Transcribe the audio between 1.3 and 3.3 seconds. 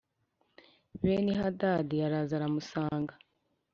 Hadadi araza aramusanga